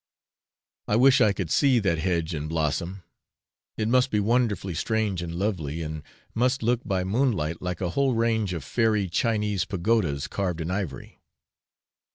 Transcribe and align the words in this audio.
I 0.87 0.95
wish 0.95 1.21
I 1.21 1.31
could 1.31 1.51
see 1.51 1.77
that 1.77 1.99
hedge 1.99 2.33
in 2.33 2.47
blossom. 2.47 3.03
It 3.77 3.87
must 3.87 4.09
be 4.09 4.19
wonderfully 4.19 4.73
strange 4.73 5.21
and 5.21 5.35
lovely, 5.35 5.83
and 5.83 6.01
must 6.33 6.63
look 6.63 6.81
by 6.83 7.03
moonlight 7.03 7.61
like 7.61 7.81
a 7.81 7.91
whole 7.91 8.15
range 8.15 8.53
of 8.55 8.63
fairy 8.63 9.07
Chinese 9.07 9.63
pagodas 9.63 10.27
carved 10.27 10.59
in 10.59 10.71
ivory. 10.71 11.21